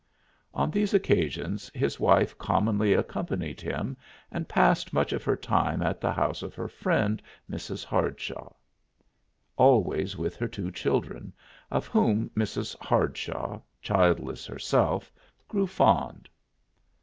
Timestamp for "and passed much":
4.31-5.13